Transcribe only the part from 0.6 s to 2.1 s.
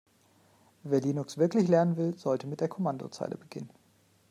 Wer Linux wirklich lernen